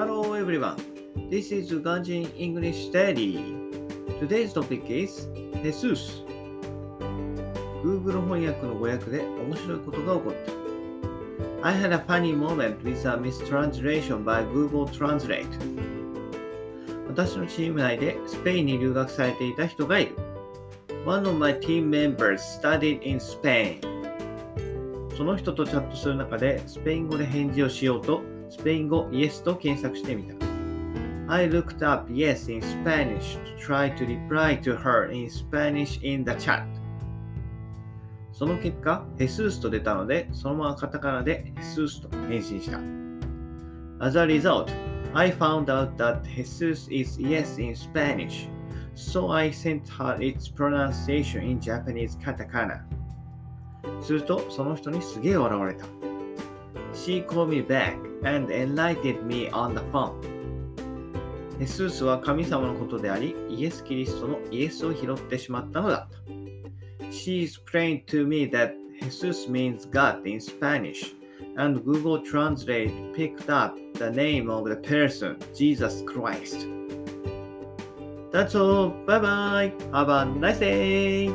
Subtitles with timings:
[0.00, 0.78] Hello everyone.
[1.28, 3.36] This is Ganjin English Study.
[4.18, 5.28] Today's topic is
[5.62, 6.22] Jesus.
[7.84, 11.68] Google 翻訳の語訳で面白いことが起こった。
[11.68, 15.44] I had a funny moment with a mistranslation by Google Translate.
[17.06, 20.16] 私のチーム内でスペインに留学されていた人がいる。
[21.04, 23.80] One of my team members studied in Spain.
[25.14, 30.34] その人とチャットする中でスペイン語で返事をしようとスペイン語 Yes と検索してみた。
[31.32, 36.32] I looked up Yes in Spanish to try to reply to her in Spanish in the
[36.32, 36.64] chat.
[38.32, 42.78] その結果、ヘスースと出たので、そのままカタカナでヘスースと返信した。
[44.04, 44.72] As a result,
[45.14, 48.48] I found out that Jesus is yes in Spanish,
[48.96, 52.80] so I sent her its pronunciation in Japanese katakana.
[54.00, 56.09] すると、その人にすげえ笑われた。
[56.99, 60.21] She called me back and enlightened me on the phone.
[61.59, 67.05] ヘスースは神様のことであり、イエス・キリストのイエスを拾ってしまったのだった。
[67.11, 71.15] She explained to me that Jesus means God in Spanish,
[71.57, 76.67] and Google Translate picked up the name of the person, Jesus Christ.
[78.31, 78.89] That's all.
[79.05, 79.73] Bye bye.
[79.93, 81.29] Have a nice day.